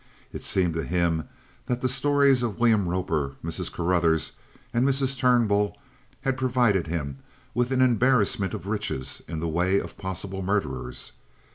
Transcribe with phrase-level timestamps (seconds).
[0.33, 1.25] It seemed to him
[1.67, 3.71] that the stories of William Roper, Mrs.
[3.71, 4.31] Carruthers,
[4.73, 5.15] and Mrs.
[5.15, 5.77] Turnbull
[6.21, 7.19] had provided him
[7.53, 11.11] with an embarrassment of riches in the way of possible murderers.